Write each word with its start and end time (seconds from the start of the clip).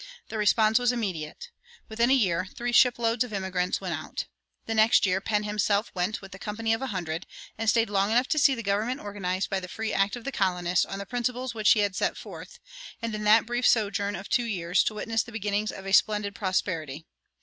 The 0.29 0.37
response 0.39 0.79
was 0.79 0.91
immediate. 0.91 1.51
Within 1.87 2.09
a 2.09 2.13
year 2.13 2.47
three 2.55 2.71
ship 2.71 2.97
loads 2.97 3.23
of 3.23 3.31
emigrants 3.31 3.79
went 3.79 3.93
out. 3.93 4.25
The 4.65 4.73
next 4.73 5.05
year 5.05 5.21
Penn 5.21 5.43
himself 5.43 5.91
went 5.93 6.23
with 6.23 6.33
a 6.33 6.39
company 6.39 6.73
of 6.73 6.81
a 6.81 6.87
hundred, 6.87 7.27
and 7.55 7.69
stayed 7.69 7.87
long 7.87 8.09
enough 8.09 8.25
to 8.29 8.39
see 8.39 8.55
the 8.55 8.63
government 8.63 8.99
organized 8.99 9.51
by 9.51 9.59
the 9.59 9.67
free 9.67 9.93
act 9.93 10.15
of 10.15 10.23
the 10.23 10.31
colonists 10.31 10.85
on 10.87 10.97
the 10.97 11.05
principles 11.05 11.53
which 11.53 11.73
he 11.73 11.81
had 11.81 11.95
set 11.95 12.17
forth, 12.17 12.57
and 12.99 13.13
in 13.13 13.25
that 13.25 13.45
brief 13.45 13.67
sojourn 13.67 14.15
of 14.15 14.27
two 14.27 14.45
years 14.45 14.81
to 14.85 14.95
witness 14.95 15.21
the 15.21 15.31
beginnings 15.31 15.71
of 15.71 15.85
a 15.85 15.91
splendid 15.93 16.33
prosperity. 16.33 17.05